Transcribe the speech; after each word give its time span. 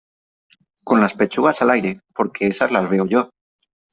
con 0.83 0.99
las 0.99 1.13
pechugas 1.13 1.61
al 1.61 1.69
aire, 1.69 2.01
porque 2.15 2.47
esas 2.47 2.71
las 2.71 2.89
veo 2.89 3.05
yo 3.05 3.29